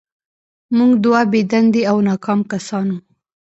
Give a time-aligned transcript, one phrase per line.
[0.77, 2.99] موږ دوه بې دندې او ناکام کسان وو